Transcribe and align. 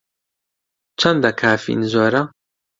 چەندە 0.99 1.31
کافین 1.39 1.81
زۆرە؟ 1.91 2.21